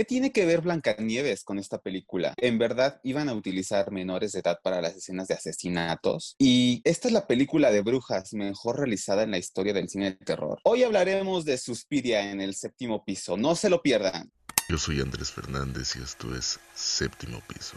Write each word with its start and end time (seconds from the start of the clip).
¿Qué 0.00 0.06
tiene 0.06 0.32
que 0.32 0.46
ver 0.46 0.62
Blancanieves 0.62 1.44
con 1.44 1.58
esta 1.58 1.76
película? 1.76 2.32
En 2.38 2.56
verdad, 2.56 2.98
iban 3.02 3.28
a 3.28 3.34
utilizar 3.34 3.92
menores 3.92 4.32
de 4.32 4.38
edad 4.40 4.58
para 4.62 4.80
las 4.80 4.96
escenas 4.96 5.28
de 5.28 5.34
asesinatos. 5.34 6.36
Y 6.38 6.80
esta 6.84 7.08
es 7.08 7.12
la 7.12 7.26
película 7.26 7.70
de 7.70 7.82
brujas 7.82 8.32
mejor 8.32 8.78
realizada 8.78 9.24
en 9.24 9.30
la 9.30 9.36
historia 9.36 9.74
del 9.74 9.90
cine 9.90 10.12
de 10.12 10.24
terror. 10.24 10.58
Hoy 10.64 10.84
hablaremos 10.84 11.44
de 11.44 11.58
Suspiria 11.58 12.30
en 12.30 12.40
el 12.40 12.54
séptimo 12.54 13.04
piso. 13.04 13.36
No 13.36 13.54
se 13.54 13.68
lo 13.68 13.82
pierdan. 13.82 14.32
Yo 14.70 14.78
soy 14.78 15.02
Andrés 15.02 15.32
Fernández 15.32 15.94
y 15.96 16.02
esto 16.02 16.34
es 16.34 16.58
Séptimo 16.74 17.42
Piso. 17.46 17.76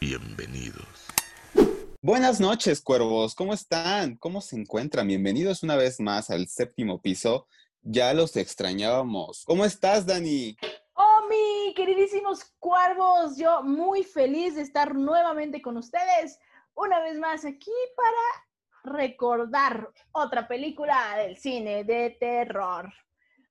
Bienvenidos. 0.00 0.88
Buenas 2.00 2.40
noches, 2.40 2.80
cuervos. 2.80 3.34
¿Cómo 3.34 3.52
están? 3.52 4.16
¿Cómo 4.16 4.40
se 4.40 4.56
encuentran? 4.56 5.08
Bienvenidos 5.08 5.62
una 5.62 5.76
vez 5.76 6.00
más 6.00 6.30
al 6.30 6.48
séptimo 6.48 7.02
piso. 7.02 7.46
Ya 7.82 8.14
los 8.14 8.34
extrañábamos. 8.36 9.44
¿Cómo 9.44 9.66
estás, 9.66 10.06
Dani? 10.06 10.56
Queridísimos 11.84 12.42
cuervos, 12.60 13.36
yo 13.36 13.62
muy 13.62 14.04
feliz 14.04 14.54
de 14.54 14.62
estar 14.62 14.94
nuevamente 14.94 15.60
con 15.60 15.76
ustedes, 15.76 16.40
una 16.74 16.98
vez 17.00 17.18
más 17.18 17.44
aquí 17.44 17.70
para 17.94 18.96
recordar 18.96 19.90
otra 20.12 20.48
película 20.48 21.14
del 21.18 21.36
cine 21.36 21.84
de 21.84 22.16
terror. 22.18 22.90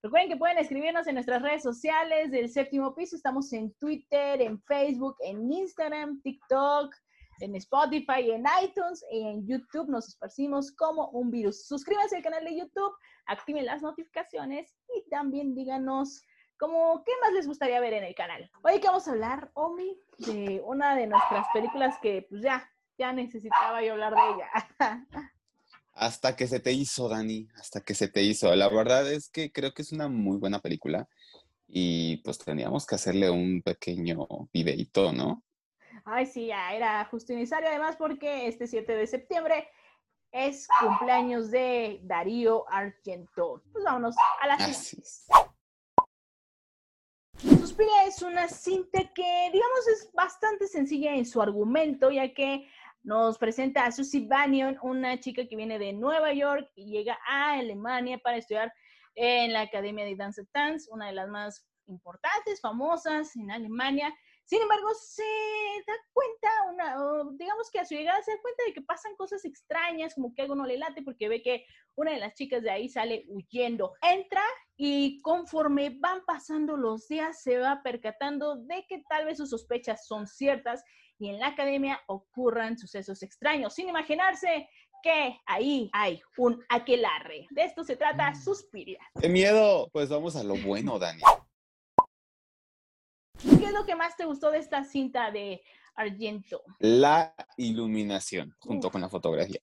Recuerden 0.02 0.30
que 0.32 0.38
pueden 0.38 0.58
escribirnos 0.58 1.06
en 1.06 1.14
nuestras 1.14 1.44
redes 1.44 1.62
sociales 1.62 2.32
del 2.32 2.50
séptimo 2.50 2.96
piso. 2.96 3.16
Estamos 3.16 3.54
en 3.54 3.72
Twitter, 3.76 4.42
en 4.42 4.60
Facebook, 4.64 5.16
en 5.20 5.52
Instagram, 5.52 6.20
TikTok, 6.24 6.92
en 7.40 7.56
Spotify, 7.58 8.32
en 8.32 8.46
iTunes 8.64 9.06
y 9.12 9.28
en 9.28 9.46
YouTube. 9.46 9.90
Nos 9.90 10.08
esparcimos 10.08 10.72
como 10.72 11.10
un 11.10 11.30
virus. 11.30 11.68
Suscríbanse 11.68 12.16
al 12.16 12.24
canal 12.24 12.46
de 12.46 12.58
YouTube, 12.58 12.96
activen 13.28 13.68
las 13.68 13.84
notificaciones 13.84 14.74
y 14.98 15.08
también 15.12 15.54
díganos 15.54 16.24
como, 16.64 17.04
¿qué 17.04 17.12
más 17.22 17.34
les 17.34 17.46
gustaría 17.46 17.82
ver 17.82 17.92
en 17.92 18.06
el 18.06 18.16
canal? 18.16 18.50
Hoy 18.62 18.80
que 18.80 18.88
vamos 18.88 19.06
a 19.06 19.12
hablar, 19.12 19.52
Omi, 19.54 20.00
de 20.20 20.62
una 20.64 20.96
de 20.96 21.08
nuestras 21.08 21.46
películas 21.52 21.98
que 22.02 22.26
pues 22.30 22.42
ya, 22.42 22.72
ya 22.98 23.12
necesitaba 23.12 23.84
yo 23.84 23.92
hablar 23.92 24.16
de 24.16 24.22
ella. 24.22 24.50
Hasta 25.94 26.38
que 26.38 26.48
se 26.48 26.62
te 26.62 26.72
hizo, 26.72 27.10
Dani, 27.10 27.50
hasta 27.56 27.82
que 27.82 27.94
se 27.94 28.08
te 28.08 28.24
hizo. 28.24 28.56
La 28.56 28.68
verdad 28.68 29.12
es 29.12 29.30
que 29.30 29.52
creo 29.52 29.76
que 29.76 29.84
es 29.84 29.92
una 29.92 30.08
muy 30.08 30.38
buena 30.38 30.60
película 30.60 31.08
y 31.68 32.18
pues 32.24 32.40
teníamos 32.40 32.88
que 32.88 32.96
hacerle 32.96 33.30
un 33.30 33.62
pequeño 33.62 34.26
videito, 34.52 35.14
¿no? 35.14 35.44
Ay, 36.04 36.26
sí, 36.26 36.48
ya 36.48 36.74
era 36.74 37.06
justo 37.12 37.34
necesario, 37.34 37.70
además 37.70 37.96
porque 37.96 38.48
este 38.48 38.66
7 38.66 38.96
de 38.96 39.06
septiembre 39.06 39.68
es 40.32 40.68
cumpleaños 40.80 41.52
de 41.52 42.00
Darío 42.04 42.66
Argento. 42.72 43.62
Pues 43.72 43.84
vámonos 43.84 44.16
a 44.42 44.48
la 44.48 44.58
Es 48.06 48.22
una 48.22 48.48
cinta 48.48 49.00
que, 49.16 49.50
digamos, 49.52 49.88
es 49.88 50.12
bastante 50.14 50.68
sencilla 50.68 51.16
en 51.16 51.26
su 51.26 51.42
argumento, 51.42 52.12
ya 52.12 52.32
que 52.32 52.70
nos 53.02 53.40
presenta 53.40 53.86
a 53.86 53.92
Susie 53.92 54.28
Bannion, 54.28 54.78
una 54.84 55.20
chica 55.20 55.48
que 55.48 55.56
viene 55.56 55.80
de 55.80 55.92
Nueva 55.92 56.34
York 56.34 56.70
y 56.76 56.92
llega 56.92 57.18
a 57.28 57.54
Alemania 57.54 58.20
para 58.20 58.38
estudiar 58.38 58.72
en 59.16 59.54
la 59.54 59.62
Academia 59.62 60.06
de 60.06 60.16
Dance 60.16 60.44
Dance, 60.54 60.88
una 60.92 61.08
de 61.08 61.14
las 61.14 61.28
más 61.30 61.68
importantes, 61.88 62.62
famosas 62.62 63.36
en 63.36 63.50
Alemania. 63.50 64.14
Sin 64.46 64.62
embargo, 64.62 64.90
se 64.94 65.24
da 65.88 65.94
cuenta, 66.12 66.50
una, 66.74 67.32
digamos 67.40 67.72
que 67.72 67.80
a 67.80 67.86
su 67.86 67.96
llegada 67.96 68.22
se 68.22 68.34
da 68.34 68.42
cuenta 68.42 68.64
de 68.68 68.74
que 68.74 68.82
pasan 68.82 69.16
cosas 69.16 69.44
extrañas, 69.46 70.14
como 70.14 70.32
que 70.36 70.44
algo 70.44 70.54
no 70.54 70.68
le 70.68 70.78
late, 70.78 71.02
porque 71.02 71.28
ve 71.28 71.42
que 71.42 71.66
una 71.96 72.12
de 72.12 72.20
las 72.20 72.36
chicas 72.36 72.62
de 72.62 72.70
ahí 72.70 72.88
sale 72.88 73.26
huyendo. 73.30 73.94
Entra 74.02 74.44
y 74.76 75.22
conforme 75.22 75.98
van 76.00 76.26
pasando 76.26 76.78
los 76.78 77.08
días, 77.08 77.42
se 77.42 77.58
va 77.58 77.82
percatando 77.84 78.56
de 78.56 78.86
que 78.88 79.04
tal 79.08 79.26
vez 79.26 79.38
sus 79.38 79.50
sospechas 79.50 80.08
son 80.08 80.28
ciertas 80.28 80.84
y 81.20 81.30
en 81.30 81.40
la 81.40 81.48
academia 81.48 82.02
ocurran 82.08 82.78
sucesos 82.78 83.22
extraños, 83.22 83.76
sin 83.76 83.90
imaginarse 83.90 84.68
que 85.04 85.38
ahí 85.46 85.90
hay 85.94 86.22
un 86.38 86.64
aquelarre. 86.70 87.46
De 87.52 87.66
esto 87.66 87.84
se 87.84 87.96
trata 87.96 88.32
mm. 88.32 88.36
Suspiria. 88.36 89.00
¡Qué 89.20 89.30
miedo! 89.30 89.90
Pues 89.92 90.10
vamos 90.10 90.36
a 90.36 90.44
lo 90.44 90.56
bueno, 90.56 90.98
Dani. 90.98 91.22
¿Qué 93.42 93.66
es 93.66 93.74
lo 93.74 93.86
que 93.86 93.96
más 93.96 94.16
te 94.16 94.26
gustó 94.26 94.50
de 94.52 94.60
esta 94.60 94.86
cinta 94.86 95.30
de 95.30 95.62
Argento? 95.96 96.62
La 96.80 97.36
iluminación, 97.58 98.56
junto 98.60 98.90
con 98.90 99.02
la 99.02 99.10
fotografía. 99.10 99.60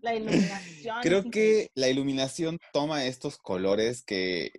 La 0.00 0.14
iluminación. 0.14 0.96
Creo 1.02 1.30
que 1.30 1.70
la 1.74 1.88
iluminación 1.88 2.58
toma 2.72 3.04
estos 3.04 3.38
colores 3.38 4.02
que 4.02 4.52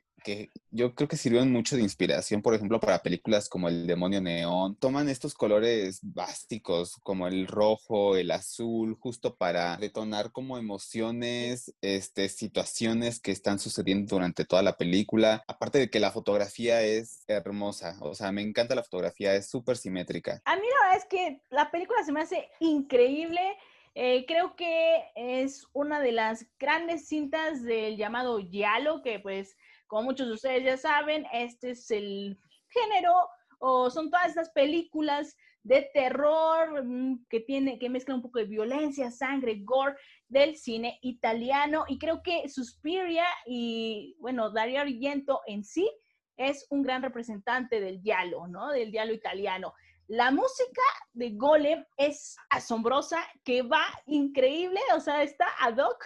yo 0.71 0.93
creo 0.93 1.07
que 1.07 1.17
sirven 1.17 1.51
mucho 1.51 1.75
de 1.75 1.81
inspiración, 1.81 2.41
por 2.41 2.53
ejemplo, 2.53 2.79
para 2.79 3.01
películas 3.01 3.49
como 3.49 3.67
El 3.67 3.87
demonio 3.87 4.21
neón. 4.21 4.75
Toman 4.75 5.09
estos 5.09 5.33
colores 5.33 5.99
básicos 6.01 6.97
como 7.03 7.27
el 7.27 7.47
rojo, 7.47 8.15
el 8.15 8.31
azul, 8.31 8.95
justo 8.99 9.35
para 9.35 9.77
detonar 9.77 10.31
como 10.31 10.57
emociones, 10.57 11.73
este, 11.81 12.29
situaciones 12.29 13.19
que 13.19 13.31
están 13.31 13.59
sucediendo 13.59 14.15
durante 14.15 14.45
toda 14.45 14.61
la 14.61 14.77
película. 14.77 15.43
Aparte 15.47 15.79
de 15.79 15.89
que 15.89 15.99
la 15.99 16.11
fotografía 16.11 16.81
es 16.81 17.23
hermosa, 17.27 17.97
o 18.01 18.13
sea, 18.13 18.31
me 18.31 18.41
encanta 18.41 18.75
la 18.75 18.83
fotografía, 18.83 19.35
es 19.35 19.49
súper 19.49 19.77
simétrica. 19.77 20.41
A 20.45 20.55
mí 20.55 20.61
la 20.61 20.89
verdad 20.89 20.97
es 20.97 21.05
que 21.09 21.41
la 21.49 21.71
película 21.71 22.03
se 22.03 22.11
me 22.11 22.21
hace 22.21 22.49
increíble. 22.59 23.41
Eh, 23.95 24.25
creo 24.27 24.55
que 24.55 25.05
es 25.15 25.65
una 25.73 25.99
de 25.99 26.11
las 26.11 26.45
grandes 26.59 27.07
cintas 27.07 27.63
del 27.63 27.97
llamado 27.97 28.39
Yalo, 28.39 29.01
que 29.01 29.19
pues 29.19 29.57
como 29.87 30.03
muchos 30.03 30.27
de 30.27 30.33
ustedes 30.33 30.63
ya 30.63 30.77
saben, 30.77 31.25
este 31.33 31.71
es 31.71 31.89
el 31.91 32.37
género 32.69 33.13
o 33.59 33.89
son 33.89 34.11
todas 34.11 34.27
estas 34.27 34.51
películas 34.51 35.35
de 35.63 35.89
terror 35.93 36.83
mm, 36.83 37.25
que 37.29 37.41
tiene 37.41 37.79
que 37.79 37.89
mezcla 37.89 38.15
un 38.15 38.21
poco 38.21 38.39
de 38.39 38.45
violencia, 38.45 39.11
sangre, 39.11 39.61
gore 39.63 39.95
del 40.27 40.55
cine 40.55 40.99
italiano 41.01 41.85
y 41.87 41.97
creo 41.97 42.21
que 42.21 42.47
Suspiria 42.47 43.25
y 43.45 44.15
bueno, 44.19 44.51
Dario 44.51 44.81
Argento 44.81 45.41
en 45.47 45.63
sí 45.63 45.89
es 46.37 46.67
un 46.69 46.83
gran 46.83 47.01
representante 47.01 47.81
del 47.81 48.01
diálogo, 48.01 48.47
¿no? 48.47 48.71
Del 48.71 48.91
diálogo 48.91 49.15
italiano. 49.15 49.73
La 50.07 50.31
música 50.31 50.81
de 51.13 51.31
Golem 51.31 51.83
es 51.97 52.37
asombrosa, 52.49 53.17
que 53.43 53.63
va 53.63 53.83
increíble, 54.05 54.79
o 54.95 55.01
sea, 55.01 55.23
está 55.23 55.47
ad 55.59 55.77
hoc 55.79 56.01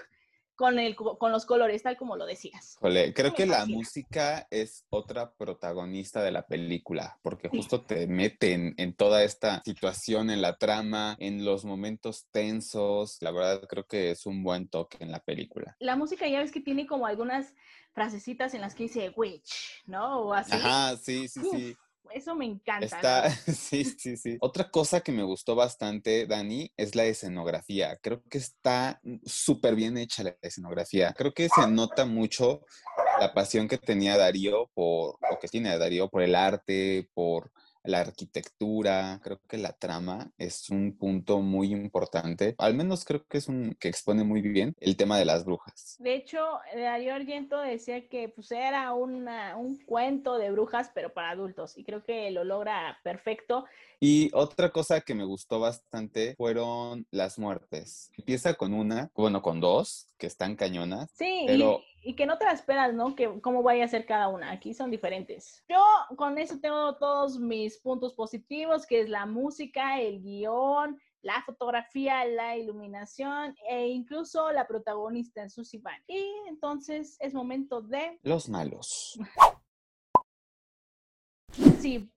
con, 0.62 0.78
el, 0.78 0.96
con 0.96 1.32
los 1.32 1.48
colores, 1.48 1.82
tal 1.82 1.98
como 1.98 2.16
lo 2.16 2.28
decías. 2.28 2.78
creo 3.16 3.34
que 3.34 3.48
la 3.48 3.66
música 3.66 4.48
es 4.52 4.86
otra 4.92 5.34
protagonista 5.34 6.22
de 6.22 6.30
la 6.30 6.46
película, 6.46 7.18
porque 7.24 7.50
justo 7.50 7.82
te 7.82 8.06
meten 8.06 8.76
en 8.78 8.94
toda 8.94 9.24
esta 9.24 9.64
situación, 9.66 10.30
en 10.30 10.40
la 10.40 10.58
trama, 10.58 11.16
en 11.18 11.44
los 11.46 11.66
momentos 11.66 12.28
tensos. 12.30 13.18
La 13.22 13.32
verdad, 13.32 13.68
creo 13.68 13.88
que 13.88 14.12
es 14.12 14.28
un 14.28 14.44
buen 14.44 14.68
toque 14.68 14.98
en 15.00 15.12
la 15.12 15.20
película. 15.20 15.76
La 15.80 15.96
música 15.96 16.28
ya 16.28 16.42
ves 16.42 16.52
que 16.52 16.62
tiene 16.62 16.86
como 16.86 17.08
algunas 17.08 17.56
frasecitas 17.94 18.54
en 18.54 18.62
las 18.62 18.76
que 18.76 18.84
dice 18.84 19.12
witch, 19.16 19.82
¿no? 19.88 20.20
O 20.20 20.34
así. 20.36 20.52
Ajá, 20.54 20.96
sí, 20.96 21.28
sí, 21.28 21.42
sí 21.52 21.76
eso 22.10 22.36
me 22.36 22.46
encanta. 22.46 23.30
Sí, 23.56 23.84
sí, 23.86 24.18
sí. 24.18 24.38
Otra 24.42 24.70
cosa 24.70 25.02
que 25.02 25.12
me 25.12 25.24
gustó 25.24 25.56
bastante, 25.56 26.26
Dani, 26.26 26.72
es 26.78 26.96
la 26.96 27.06
escenografía. 27.06 27.98
Creo 28.02 28.22
que 28.30 28.38
está 28.38 29.00
súper 29.24 29.76
bien 29.76 29.98
hecha 29.98 30.24
la 30.24 30.36
escenografía. 30.42 31.14
Creo 31.14 31.34
que 31.34 31.50
se 31.50 31.68
nota 31.68 32.06
mucho 32.06 32.62
la 33.20 33.34
pasión 33.34 33.68
que 33.68 33.78
tenía 33.78 34.18
Darío 34.18 34.70
por, 34.74 35.16
o 35.30 35.40
que 35.40 35.48
tiene 35.48 35.78
Darío 35.78 36.10
por 36.10 36.22
el 36.22 36.36
arte, 36.36 37.10
por 37.14 37.52
la 37.84 38.00
arquitectura, 38.00 39.20
creo 39.24 39.40
que 39.48 39.58
la 39.58 39.74
trama 39.74 40.32
es 40.38 40.70
un 40.70 40.98
punto 40.98 41.40
muy 41.40 41.72
importante. 41.72 42.56
Al 42.58 42.74
menos 42.74 43.06
creo 43.06 43.26
que 43.28 43.38
es 43.38 43.48
un 43.48 43.76
que 43.80 43.88
expone 43.88 44.24
muy 44.24 44.42
bien 44.42 44.76
el 44.80 44.96
tema 44.96 45.18
de 45.18 45.26
las 45.26 45.46
brujas. 45.46 45.96
De 46.00 46.16
hecho, 46.16 46.60
Darío 46.76 47.14
Argento 47.14 47.60
decía 47.60 48.08
que 48.08 48.30
pues 48.30 48.52
era 48.52 48.94
un 48.94 49.80
cuento 49.86 50.38
de 50.38 50.52
brujas, 50.52 50.92
pero 50.94 51.14
para 51.14 51.32
adultos, 51.32 51.78
y 51.78 51.84
creo 51.84 52.04
que 52.04 52.32
lo 52.32 52.44
logra 52.44 53.00
perfecto. 53.04 53.66
Y 54.00 54.32
otra 54.34 54.72
cosa 54.72 55.02
que 55.02 55.14
me 55.14 55.26
gustó 55.26 55.60
bastante 55.60 56.36
fueron 56.36 57.06
las 57.12 57.38
muertes. 57.38 58.12
Empieza 58.18 58.56
con 58.56 58.74
una, 58.74 59.12
bueno, 59.14 59.42
con 59.42 59.60
dos, 59.60 60.08
que 60.18 60.28
están 60.28 60.56
cañonas. 60.56 61.12
Sí, 61.14 61.44
pero 61.46 61.80
y 61.80 61.91
que 62.16 62.26
no 62.26 62.38
te 62.38 62.46
la 62.46 62.52
esperas, 62.52 62.94
¿no? 62.94 63.16
Que 63.16 63.42
cómo 63.42 63.64
vaya 63.64 63.86
a 63.86 63.88
ser 63.88 64.06
cada 64.06 64.28
una. 64.28 64.52
Aquí 64.52 64.74
son 64.74 64.92
diferentes. 64.92 65.64
Yo 65.70 65.82
con 66.16 66.38
eso 66.38 66.60
tengo 66.60 66.96
todos 66.98 67.40
mis 67.40 67.78
puntos 67.80 68.14
positivos, 68.14 68.86
que 68.86 69.02
es 69.02 69.10
la 69.10 69.26
música, 69.26 70.00
el 70.00 70.22
guion, 70.22 71.00
la 71.22 71.42
fotografía, 71.46 72.26
la 72.26 72.58
iluminación 72.58 73.56
e 73.70 73.88
incluso 73.90 74.52
la 74.52 74.68
protagonista 74.68 75.42
en 75.42 75.50
Susie 75.50 75.80
Van. 75.82 76.02
Y 76.08 76.26
entonces 76.48 77.18
es 77.20 77.34
momento 77.34 77.82
de... 77.82 78.20
Los 78.24 78.50
malos. 78.50 79.20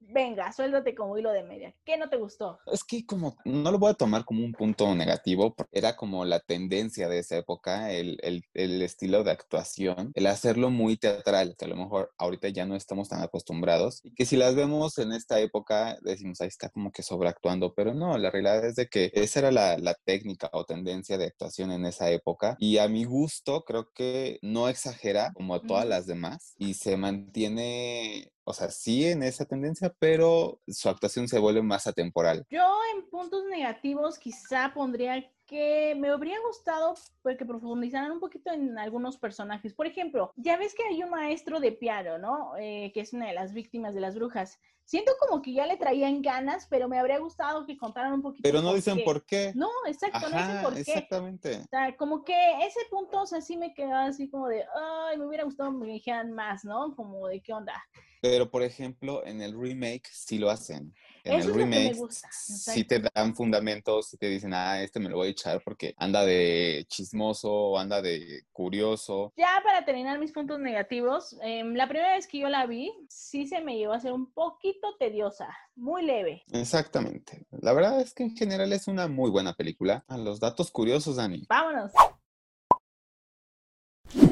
Venga, 0.00 0.52
suéltate 0.52 0.94
como 0.94 1.18
hilo 1.18 1.32
de 1.32 1.42
media. 1.42 1.74
¿Qué 1.84 1.96
no 1.96 2.08
te 2.08 2.16
gustó? 2.16 2.58
Es 2.70 2.84
que 2.84 3.04
como, 3.04 3.36
no 3.44 3.72
lo 3.72 3.78
voy 3.78 3.90
a 3.90 3.94
tomar 3.94 4.24
como 4.24 4.44
un 4.44 4.52
punto 4.52 4.94
negativo, 4.94 5.54
porque 5.54 5.78
era 5.78 5.96
como 5.96 6.24
la 6.24 6.40
tendencia 6.40 7.08
de 7.08 7.18
esa 7.18 7.36
época, 7.38 7.90
el, 7.90 8.18
el, 8.22 8.44
el 8.54 8.82
estilo 8.82 9.24
de 9.24 9.32
actuación, 9.32 10.12
el 10.14 10.26
hacerlo 10.26 10.70
muy 10.70 10.96
teatral, 10.96 11.56
que 11.58 11.64
a 11.64 11.68
lo 11.68 11.76
mejor 11.76 12.12
ahorita 12.18 12.48
ya 12.50 12.64
no 12.64 12.76
estamos 12.76 13.08
tan 13.08 13.22
acostumbrados, 13.22 14.00
y 14.04 14.14
que 14.14 14.26
si 14.26 14.36
las 14.36 14.54
vemos 14.54 14.98
en 14.98 15.12
esta 15.12 15.40
época, 15.40 15.98
decimos, 16.02 16.40
ahí 16.40 16.48
está 16.48 16.68
como 16.68 16.92
que 16.92 17.02
sobreactuando, 17.02 17.74
pero 17.74 17.92
no, 17.94 18.16
la 18.18 18.30
realidad 18.30 18.64
es 18.64 18.76
de 18.76 18.86
que 18.86 19.10
esa 19.14 19.40
era 19.40 19.50
la, 19.50 19.78
la 19.78 19.94
técnica 20.04 20.48
o 20.52 20.64
tendencia 20.64 21.18
de 21.18 21.26
actuación 21.26 21.72
en 21.72 21.86
esa 21.86 22.10
época, 22.10 22.56
y 22.60 22.78
a 22.78 22.88
mi 22.88 23.04
gusto 23.04 23.64
creo 23.64 23.90
que 23.92 24.38
no 24.42 24.68
exagera 24.68 25.32
como 25.34 25.60
todas 25.60 25.86
las 25.86 26.06
demás, 26.06 26.54
y 26.58 26.74
se 26.74 26.96
mantiene 26.96 28.30
o 28.44 28.52
sea, 28.52 28.70
sí 28.70 29.06
en 29.06 29.22
esa 29.22 29.44
tendencia, 29.44 29.94
pero 29.98 30.60
su 30.66 30.88
actuación 30.88 31.28
se 31.28 31.38
vuelve 31.38 31.62
más 31.62 31.86
atemporal. 31.86 32.46
Yo 32.50 32.66
en 32.94 33.08
puntos 33.08 33.44
negativos 33.46 34.18
quizá 34.18 34.72
pondría 34.74 35.30
que 35.46 35.94
me 35.98 36.08
habría 36.08 36.38
gustado 36.46 36.94
pues, 37.22 37.36
que 37.36 37.44
profundizaran 37.44 38.12
un 38.12 38.20
poquito 38.20 38.50
en 38.52 38.78
algunos 38.78 39.18
personajes. 39.18 39.74
Por 39.74 39.86
ejemplo, 39.86 40.32
ya 40.36 40.56
ves 40.56 40.74
que 40.74 40.84
hay 40.84 41.02
un 41.02 41.10
maestro 41.10 41.60
de 41.60 41.72
piano, 41.72 42.18
¿no? 42.18 42.52
Eh, 42.58 42.90
que 42.94 43.00
es 43.00 43.12
una 43.12 43.26
de 43.26 43.34
las 43.34 43.52
víctimas 43.52 43.94
de 43.94 44.00
las 44.00 44.14
brujas. 44.14 44.58
Siento 44.86 45.12
como 45.18 45.40
que 45.40 45.54
ya 45.54 45.66
le 45.66 45.78
traían 45.78 46.20
ganas, 46.20 46.66
pero 46.68 46.88
me 46.88 46.98
habría 46.98 47.18
gustado 47.18 47.64
que 47.64 47.78
contaran 47.78 48.12
un 48.12 48.22
poquito. 48.22 48.42
Pero 48.42 48.60
no 48.60 48.74
dicen 48.74 49.02
por 49.02 49.24
qué. 49.24 49.52
No, 49.54 49.70
exacto, 49.86 50.28
no 50.28 50.36
dicen 50.36 50.62
por 50.62 50.74
qué. 50.74 50.80
Exactamente. 50.80 51.56
O 51.56 51.68
sea, 51.68 51.96
como 51.96 52.22
que 52.22 52.34
ese 52.66 52.80
punto, 52.90 53.22
o 53.22 53.26
sea, 53.26 53.40
sí 53.40 53.56
me 53.56 53.72
quedaba 53.72 54.06
así 54.06 54.28
como 54.28 54.48
de, 54.48 54.64
ay, 54.74 55.16
me 55.16 55.26
hubiera 55.26 55.44
gustado 55.44 55.70
que 55.70 55.86
me 55.86 55.92
dijeran 55.92 56.32
más, 56.32 56.64
¿no? 56.64 56.94
Como 56.94 57.26
de 57.28 57.40
qué 57.40 57.54
onda. 57.54 57.82
Pero, 58.24 58.50
por 58.50 58.62
ejemplo, 58.62 59.22
en 59.26 59.42
el 59.42 59.52
remake 59.52 60.08
sí 60.10 60.38
lo 60.38 60.48
hacen. 60.48 60.94
En 61.24 61.34
Eso 61.34 61.34
el 61.34 61.40
es 61.40 61.46
lo 61.46 61.52
que 61.52 61.66
me 61.66 61.76
remake 61.76 61.98
gusta, 61.98 62.28
sí 62.32 62.84
te 62.84 63.02
dan 63.14 63.36
fundamentos, 63.36 64.08
sí 64.08 64.16
te 64.16 64.30
dicen, 64.30 64.54
ah, 64.54 64.82
este 64.82 64.98
me 64.98 65.10
lo 65.10 65.16
voy 65.16 65.28
a 65.28 65.30
echar 65.32 65.60
porque 65.62 65.94
anda 65.98 66.24
de 66.24 66.86
chismoso 66.88 67.52
o 67.52 67.78
anda 67.78 68.00
de 68.00 68.44
curioso. 68.50 69.34
Ya 69.36 69.60
para 69.62 69.84
terminar 69.84 70.18
mis 70.18 70.32
puntos 70.32 70.58
negativos, 70.58 71.36
em, 71.42 71.74
la 71.74 71.86
primera 71.86 72.14
vez 72.14 72.26
que 72.26 72.38
yo 72.38 72.48
la 72.48 72.64
vi, 72.64 72.90
sí 73.10 73.46
se 73.46 73.60
me 73.60 73.76
llevó 73.76 73.92
a 73.92 74.00
ser 74.00 74.12
un 74.14 74.32
poquito 74.32 74.96
tediosa, 74.98 75.54
muy 75.76 76.02
leve. 76.02 76.44
Exactamente. 76.50 77.44
La 77.50 77.74
verdad 77.74 78.00
es 78.00 78.14
que 78.14 78.22
en 78.22 78.34
general 78.34 78.72
es 78.72 78.88
una 78.88 79.06
muy 79.06 79.30
buena 79.30 79.52
película. 79.52 80.02
A 80.08 80.16
los 80.16 80.40
datos 80.40 80.70
curiosos, 80.70 81.16
Dani. 81.16 81.44
Vámonos. 81.46 81.92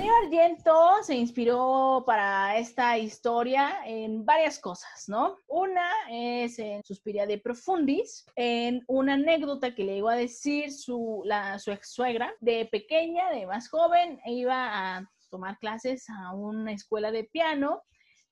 Darío 0.03 0.17
Argento 0.25 0.75
se 1.05 1.15
inspiró 1.15 2.03
para 2.05 2.59
esta 2.59 2.99
historia 2.99 3.87
en 3.87 4.25
varias 4.25 4.59
cosas, 4.59 5.05
¿no? 5.07 5.39
Una 5.47 5.89
es 6.11 6.59
en 6.59 6.83
Suspiria 6.83 7.25
de 7.25 7.39
Profundis, 7.39 8.27
en 8.35 8.83
una 8.89 9.15
anécdota 9.15 9.77
que 9.77 9.85
le 9.85 9.99
iba 9.99 10.15
a 10.15 10.17
decir 10.17 10.73
su, 10.73 11.23
la, 11.25 11.57
su 11.61 11.71
ex 11.71 11.93
suegra, 11.93 12.35
de 12.41 12.67
pequeña, 12.67 13.31
de 13.31 13.47
más 13.47 13.69
joven, 13.69 14.19
iba 14.27 14.97
a 14.97 15.09
tomar 15.31 15.57
clases 15.61 16.11
a 16.11 16.35
una 16.35 16.73
escuela 16.73 17.13
de 17.13 17.23
piano, 17.23 17.85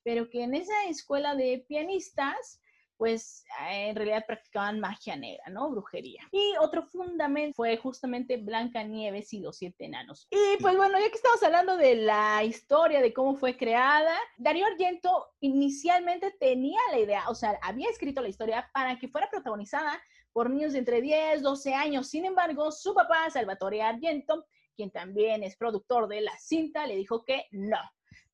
pero 0.03 0.29
que 0.29 0.43
en 0.43 0.55
esa 0.55 0.73
escuela 0.89 1.35
de 1.35 1.63
pianistas 1.69 2.59
pues 3.01 3.43
en 3.67 3.95
realidad 3.95 4.25
practicaban 4.27 4.79
magia 4.79 5.15
negra, 5.15 5.43
¿no? 5.49 5.71
Brujería. 5.71 6.21
Y 6.31 6.53
otro 6.59 6.83
fundamento 6.83 7.55
fue 7.55 7.75
justamente 7.77 8.37
Blanca 8.37 8.83
Nieves 8.83 9.33
y 9.33 9.39
los 9.39 9.57
siete 9.57 9.85
enanos. 9.85 10.27
Y 10.29 10.61
pues 10.61 10.77
bueno, 10.77 10.99
ya 10.99 11.09
que 11.09 11.15
estamos 11.15 11.41
hablando 11.41 11.77
de 11.77 11.95
la 11.95 12.43
historia, 12.43 13.01
de 13.01 13.11
cómo 13.11 13.35
fue 13.37 13.57
creada, 13.57 14.15
Darío 14.37 14.67
Argento 14.67 15.29
inicialmente 15.39 16.29
tenía 16.39 16.77
la 16.91 16.99
idea, 16.99 17.27
o 17.27 17.33
sea, 17.33 17.57
había 17.63 17.89
escrito 17.89 18.21
la 18.21 18.29
historia 18.29 18.69
para 18.71 18.99
que 18.99 19.07
fuera 19.07 19.31
protagonizada 19.31 19.99
por 20.31 20.51
niños 20.51 20.73
de 20.73 20.79
entre 20.79 21.01
10, 21.01 21.41
12 21.41 21.73
años. 21.73 22.07
Sin 22.07 22.25
embargo, 22.25 22.71
su 22.71 22.93
papá, 22.93 23.31
Salvatore 23.31 23.81
Argento, 23.81 24.45
quien 24.75 24.91
también 24.91 25.41
es 25.41 25.57
productor 25.57 26.07
de 26.07 26.21
la 26.21 26.37
cinta, 26.37 26.85
le 26.85 26.97
dijo 26.97 27.23
que 27.25 27.47
no, 27.49 27.79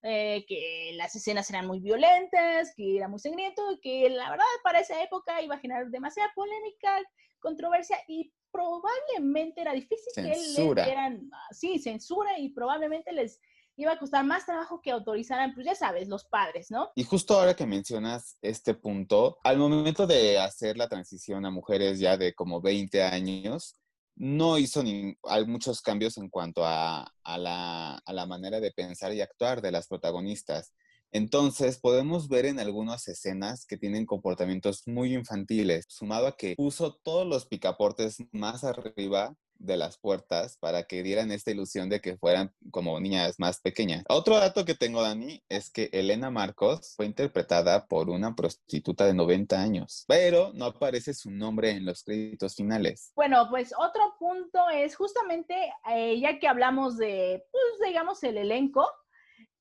eh, 0.04 0.46
que 0.48 0.92
las 0.96 1.16
escenas 1.16 1.50
eran 1.50 1.68
muy 1.68 1.80
violentas, 1.80 2.74
que 2.76 2.98
era 2.98 3.08
muy 3.08 3.20
sangriento, 3.20 3.72
y 3.72 3.80
que 3.80 4.10
la 4.10 4.30
verdad 4.30 4.46
para 4.64 4.80
esa 4.80 5.02
época 5.02 5.42
iba 5.42 5.56
a 5.56 5.60
generar 5.60 5.88
demasiada 5.90 6.32
polémica, 6.36 7.02
controversia 7.40 7.98
y 8.08 8.32
probablemente 8.52 9.62
era 9.62 9.74
difícil 9.74 10.12
que 10.16 10.34
Censura. 10.36 10.84
le 10.84 10.92
dieran, 10.92 11.30
ah, 11.34 11.48
sí, 11.52 11.80
censura 11.80 12.40
y 12.40 12.50
probablemente 12.50 13.12
les 13.12 13.40
iba 13.76 13.92
a 13.92 14.00
costar 14.00 14.26
más 14.26 14.46
trabajo 14.46 14.82
que 14.82 14.92
autorizaran, 14.92 15.54
pues 15.54 15.66
ya 15.66 15.76
sabes, 15.76 16.08
los 16.08 16.26
padres, 16.26 16.72
¿no? 16.72 16.90
Y 16.96 17.04
justo 17.04 17.36
ahora 17.40 17.56
que 17.56 17.66
mencionas 17.68 18.38
este 18.42 18.74
punto, 18.74 19.38
al 19.44 19.58
momento 19.58 20.08
de 20.08 20.40
hacer 20.40 20.78
la 20.78 20.90
transición 20.90 21.46
a 21.46 21.52
mujeres 21.52 22.00
ya 22.00 22.18
de 22.18 22.34
como 22.34 22.60
20 22.60 23.04
años, 23.04 23.78
no 24.18 24.58
hizo 24.58 24.84
ni, 24.84 25.16
hay 25.24 25.46
muchos 25.46 25.82
cambios 25.82 26.18
en 26.18 26.30
cuanto 26.30 26.66
a, 26.66 27.12
a, 27.24 27.38
la, 27.38 27.96
a 27.96 28.14
la 28.14 28.26
manera 28.26 28.60
de 28.60 28.72
pensar 28.72 29.14
y 29.14 29.22
actuar 29.22 29.62
de 29.62 29.72
las 29.72 29.88
protagonistas. 29.88 30.74
Entonces, 31.12 31.80
podemos 31.80 32.28
ver 32.28 32.46
en 32.46 32.60
algunas 32.60 33.08
escenas 33.08 33.66
que 33.66 33.78
tienen 33.78 34.06
comportamientos 34.06 34.84
muy 34.88 35.14
infantiles, 35.14 35.86
sumado 35.88 36.28
a 36.28 36.36
que 36.36 36.56
puso 36.56 36.96
todos 37.04 37.26
los 37.26 37.46
picaportes 37.46 38.18
más 38.32 38.64
arriba 38.64 39.36
de 39.60 39.78
las 39.78 39.98
puertas 39.98 40.58
para 40.58 40.84
que 40.84 41.04
dieran 41.04 41.32
esta 41.32 41.52
ilusión 41.52 41.90
de 41.90 42.02
que 42.02 42.18
fueran 42.18 42.54
como 42.72 43.00
niñas 43.00 43.40
más 43.40 43.60
pequeñas. 43.60 44.04
Otro 44.10 44.38
dato 44.38 44.66
que 44.66 44.76
tengo, 44.76 45.02
Dani, 45.02 45.44
es 45.50 45.70
que 45.70 45.90
Elena 45.92 46.30
Marcos 46.30 46.94
fue 46.96 47.06
interpretada 47.06 47.88
por 47.88 48.10
una 48.10 48.36
prostituta 48.36 49.06
de 49.06 49.14
90 49.14 49.60
años, 49.62 50.06
pero 50.08 50.52
no 50.54 50.66
aparece 50.66 51.14
su 51.14 51.32
nombre 51.32 51.72
en 51.72 51.86
los 51.86 52.04
créditos 52.04 52.56
finales. 52.56 53.12
Bueno, 53.16 53.48
pues 53.50 53.74
otro 53.78 54.16
punto 54.20 54.70
es 54.70 54.96
justamente, 54.96 55.72
eh, 55.94 56.20
ya 56.20 56.40
que 56.40 56.48
hablamos 56.48 56.98
de, 56.98 57.44
pues 57.52 57.90
digamos, 57.90 58.24
el 58.24 58.38
elenco, 58.38 58.88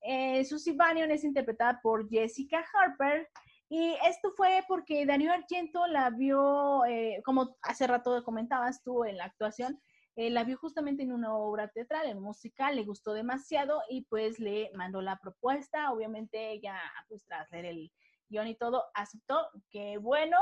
eh, 0.01 0.45
Susie 0.45 0.73
Bannion 0.73 1.11
es 1.11 1.23
interpretada 1.23 1.79
por 1.81 2.09
Jessica 2.09 2.63
Harper. 2.73 3.27
Y 3.69 3.95
esto 4.07 4.31
fue 4.37 4.63
porque 4.67 5.05
Darío 5.05 5.33
Argento 5.33 5.85
la 5.87 6.09
vio, 6.09 6.85
eh, 6.85 7.21
como 7.25 7.57
hace 7.61 7.85
rato 7.85 8.23
comentabas 8.23 8.81
tú 8.81 9.03
en 9.03 9.17
la 9.17 9.25
actuación, 9.25 9.81
eh, 10.17 10.31
la 10.31 10.43
vio 10.43 10.57
justamente 10.57 11.03
en 11.03 11.13
una 11.13 11.35
obra 11.35 11.67
teatral, 11.67 12.07
en 12.07 12.19
musical, 12.19 12.75
le 12.75 12.83
gustó 12.83 13.13
demasiado 13.13 13.83
y 13.87 14.01
pues 14.05 14.39
le 14.39 14.71
mandó 14.73 14.99
la 14.99 15.19
propuesta. 15.19 15.91
Obviamente 15.91 16.51
ella, 16.51 16.75
pues 17.07 17.23
tras 17.27 17.47
leer 17.51 17.65
el 17.65 17.91
guion 18.27 18.47
y 18.47 18.55
todo, 18.55 18.83
aceptó 18.95 19.47
que 19.69 19.99
bueno. 19.99 20.37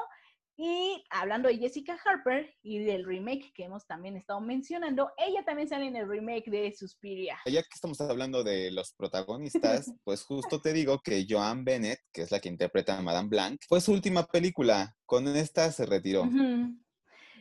Y 0.58 1.04
hablando 1.10 1.50
de 1.50 1.58
Jessica 1.58 2.00
Harper 2.06 2.56
y 2.62 2.80
del 2.80 3.04
remake 3.04 3.52
que 3.54 3.66
hemos 3.66 3.86
también 3.86 4.16
estado 4.16 4.40
mencionando, 4.40 5.12
ella 5.18 5.44
también 5.44 5.68
sale 5.68 5.88
en 5.88 5.98
el 5.98 6.08
remake 6.08 6.50
de 6.50 6.74
Suspiria. 6.74 7.38
Ya 7.46 7.62
que 7.62 7.68
estamos 7.74 8.00
hablando 8.00 8.46
de 8.46 8.72
los 8.72 8.94
protagonistas, 8.94 9.92
pues 10.06 10.24
justo 10.24 10.62
te 10.62 10.72
digo 10.72 11.02
que 11.04 11.26
Joan 11.30 11.66
Bennett, 11.66 12.00
que 12.14 12.22
es 12.22 12.32
la 12.32 12.40
que 12.40 12.48
interpreta 12.48 12.98
a 12.98 13.02
Madame 13.02 13.28
Blanc, 13.28 13.60
fue 13.68 13.82
su 13.82 13.92
última 13.92 14.26
película. 14.26 14.96
Con 15.06 15.28
esta 15.28 15.70
se 15.74 15.86
retiró. 15.86 16.24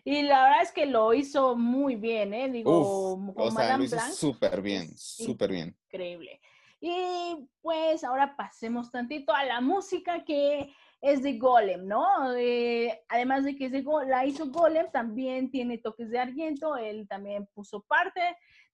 Y 0.04 0.22
la 0.22 0.42
verdad 0.42 0.62
es 0.62 0.72
que 0.72 0.84
lo 0.86 1.14
hizo 1.14 1.56
muy 1.56 1.96
bien, 1.96 2.34
¿eh? 2.34 2.50
Digo, 2.50 3.14
Uf, 3.14 3.36
o 3.36 3.50
sea, 3.50 3.78
lo 3.78 3.84
hizo 3.84 3.98
súper 4.12 4.60
bien, 4.60 4.96
súper 4.96 5.50
bien. 5.50 5.76
increíble. 5.86 6.40
Y 6.78 7.48
pues 7.62 8.04
ahora 8.04 8.36
pasemos 8.36 8.90
tantito 8.90 9.32
a 9.32 9.44
la 9.44 9.62
música 9.62 10.22
que 10.22 10.74
es 11.00 11.22
de 11.22 11.38
Golem, 11.38 11.86
¿no? 11.86 12.34
Eh, 12.36 13.02
además 13.08 13.44
de 13.44 13.56
que 13.56 13.66
es 13.66 13.72
de 13.72 13.82
la 14.06 14.26
hizo 14.26 14.50
Golem, 14.50 14.90
también 14.90 15.50
tiene 15.50 15.78
toques 15.78 16.10
de 16.10 16.18
Argento, 16.18 16.76
él 16.76 17.08
también 17.08 17.46
puso 17.54 17.82
parte 17.82 18.20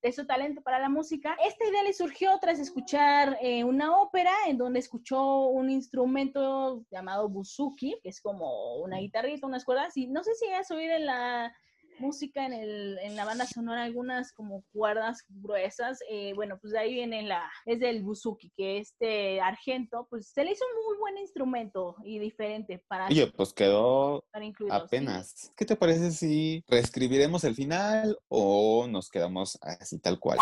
de 0.03 0.13
su 0.13 0.27
talento 0.27 0.63
para 0.63 0.79
la 0.79 0.89
música. 0.89 1.37
Esta 1.45 1.67
idea 1.69 1.83
le 1.83 1.93
surgió 1.93 2.39
tras 2.41 2.59
escuchar 2.59 3.39
eh, 3.41 3.65
una 3.65 3.97
ópera 4.01 4.33
en 4.47 4.57
donde 4.57 4.79
escuchó 4.79 5.47
un 5.47 5.71
instrumento 5.71 6.85
llamado 6.91 7.29
buzuki, 7.29 7.99
que 8.03 8.09
es 8.09 8.21
como 8.21 8.77
una 8.77 8.99
guitarrita, 8.99 9.47
unas 9.47 9.65
cuerdas, 9.65 9.97
y 9.97 10.07
no 10.07 10.23
sé 10.25 10.35
si 10.35 10.47
vas 10.51 10.71
a 10.71 10.75
oír 10.75 10.91
en 10.91 11.07
la 11.07 11.55
música 12.01 12.45
en, 12.45 12.53
el, 12.53 12.99
en 12.99 13.17
la 13.17 13.25
banda 13.25 13.47
sonora 13.47 13.85
algunas 13.85 14.33
como 14.33 14.63
cuerdas 14.73 15.25
gruesas, 15.29 16.01
eh, 16.09 16.33
bueno, 16.35 16.59
pues 16.61 16.73
de 16.73 16.79
ahí 16.79 16.95
viene 16.95 17.23
la, 17.23 17.51
es 17.67 17.81
del 17.81 18.03
buzuki, 18.03 18.51
que 18.57 18.79
este 18.79 19.41
argento, 19.41 20.07
pues 20.11 20.29
se 20.29 20.45
le 20.45 20.53
hizo 20.53 20.65
un 20.65 20.85
muy 20.85 20.99
buen 20.99 21.19
instrumento 21.19 21.97
y 22.05 22.19
diferente 22.19 22.83
para 22.89 23.07
Oye, 23.07 23.27
pues 23.29 23.53
quedó 23.53 24.25
estar 24.25 24.43
incluido. 24.43 24.77
sí. 24.77 24.83
apenas. 24.85 25.53
¿Qué 25.57 25.65
te 25.65 25.77
parece 25.77 26.11
si 26.11 26.65
reescribiremos 26.69 27.45
el 27.45 27.55
final 27.55 28.19
o 28.29 28.87
nos 28.89 29.09
quedamos 29.09 29.59
así 29.63 29.99
tal 29.99 30.19
cual? 30.19 30.39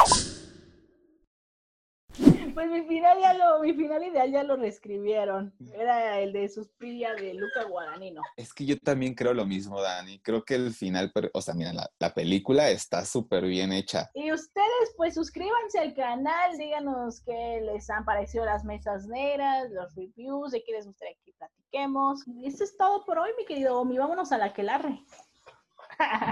Pues 2.58 2.72
mi 2.72 2.82
final 2.88 3.20
ya 3.20 3.34
lo, 3.34 3.60
mi 3.60 3.72
final 3.72 4.02
ideal 4.02 4.32
ya 4.32 4.42
lo 4.42 4.56
reescribieron. 4.56 5.54
Era 5.74 6.18
el 6.18 6.32
de 6.32 6.48
Suspiria 6.48 7.14
de 7.14 7.32
Luca 7.34 7.62
Guadagnino. 7.62 8.20
Es 8.36 8.52
que 8.52 8.66
yo 8.66 8.76
también 8.80 9.14
creo 9.14 9.32
lo 9.32 9.46
mismo, 9.46 9.80
Dani. 9.80 10.18
Creo 10.18 10.44
que 10.44 10.56
el 10.56 10.74
final, 10.74 11.12
o 11.34 11.40
sea, 11.40 11.54
mira, 11.54 11.72
la, 11.72 11.88
la 12.00 12.12
película 12.12 12.68
está 12.68 13.04
súper 13.04 13.44
bien 13.44 13.72
hecha. 13.72 14.10
Y 14.12 14.32
ustedes, 14.32 14.92
pues 14.96 15.14
suscríbanse 15.14 15.78
al 15.78 15.94
canal, 15.94 16.58
díganos 16.58 17.20
qué 17.20 17.60
les 17.62 17.88
han 17.90 18.04
parecido 18.04 18.44
las 18.44 18.64
mesas 18.64 19.06
negras, 19.06 19.70
los 19.70 19.94
reviews, 19.94 20.50
de 20.50 20.64
qué 20.64 20.72
les 20.72 20.84
gustaría 20.84 21.14
que 21.24 21.32
platiquemos. 21.34 22.24
platiquemos. 22.24 22.52
Esto 22.52 22.64
es 22.64 22.76
todo 22.76 23.04
por 23.04 23.20
hoy, 23.20 23.30
mi 23.38 23.44
querido 23.44 23.78
Omi. 23.78 23.98
Vámonos 23.98 24.32
a 24.32 24.38
la 24.38 24.52
que 24.52 24.64
larre. 24.64 25.04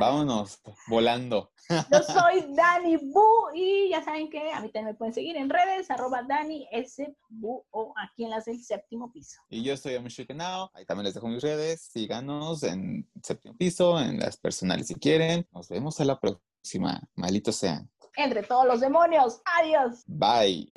Vámonos, 0.00 0.60
volando. 0.86 1.50
Yo 1.68 2.02
soy 2.02 2.54
Dani 2.54 2.96
Bu 2.96 3.50
y 3.54 3.90
ya 3.90 4.04
saben 4.04 4.30
que 4.30 4.52
a 4.52 4.60
mí 4.60 4.68
también 4.68 4.86
me 4.86 4.94
pueden 4.94 5.12
seguir 5.12 5.36
en 5.36 5.50
redes, 5.50 5.90
arroba 5.90 6.22
Dani 6.22 6.68
S. 6.70 7.16
Bu 7.28 7.64
o 7.70 7.92
aquí 7.96 8.24
en 8.24 8.30
las 8.30 8.44
del 8.44 8.62
séptimo 8.62 9.10
piso. 9.12 9.40
Y 9.48 9.62
yo 9.62 9.76
soy 9.76 9.96
Now. 10.34 10.70
ahí 10.74 10.84
también 10.84 11.04
les 11.04 11.14
dejo 11.14 11.28
mis 11.28 11.42
redes, 11.42 11.82
síganos 11.92 12.62
en 12.62 13.08
séptimo 13.22 13.56
piso, 13.56 13.98
en 14.00 14.18
las 14.18 14.36
personales 14.36 14.86
si 14.86 14.94
quieren. 14.94 15.46
Nos 15.52 15.68
vemos 15.68 16.00
a 16.00 16.04
la 16.04 16.20
próxima, 16.20 17.02
malitos 17.14 17.56
sean. 17.56 17.90
Entre 18.16 18.42
todos 18.42 18.66
los 18.66 18.80
demonios, 18.80 19.40
adiós. 19.44 20.02
Bye. 20.06 20.72